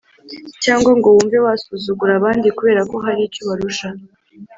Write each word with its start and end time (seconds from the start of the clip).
cyangwa 0.63 0.91
ngo 0.97 1.07
wumve 1.15 1.37
wasuzugura 1.45 2.13
abandi 2.19 2.47
kubera 2.57 2.81
ko 2.91 2.95
hari 3.05 3.21
icyo 3.27 3.39
ubarusha.” 3.43 3.87